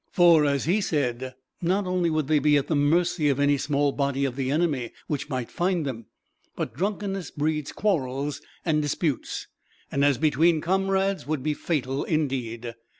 For, 0.11 0.45
as 0.47 0.65
he 0.65 0.81
said, 0.81 1.35
not 1.61 1.85
only 1.85 2.09
would 2.09 2.25
they 2.25 2.39
be 2.39 2.57
at 2.57 2.65
the 2.65 2.75
mercy 2.75 3.29
of 3.29 3.39
any 3.39 3.55
small 3.59 3.91
body 3.91 4.25
of 4.25 4.35
the 4.35 4.49
enemy 4.49 4.93
which 5.05 5.29
might 5.29 5.51
find 5.51 5.85
them, 5.85 6.07
but 6.55 6.73
drunkenness 6.73 7.29
breeds 7.29 7.71
quarrels 7.71 8.41
and 8.65 8.81
disputes, 8.81 9.45
and 9.91 10.03
as 10.03 10.17
between 10.17 10.59
comrades 10.59 11.27
would 11.27 11.43
be 11.43 11.53
fatal, 11.53 12.03
indeed. 12.03 12.73